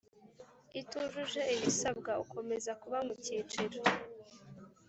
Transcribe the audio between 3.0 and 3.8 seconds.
mu cyiciro